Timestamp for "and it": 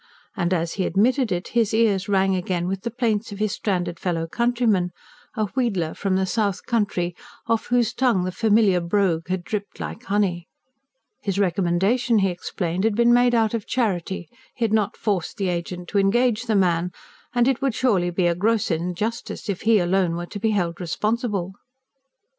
17.35-17.61